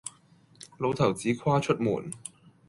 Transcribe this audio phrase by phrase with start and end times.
[0.79, 2.09] 老頭子跨出門，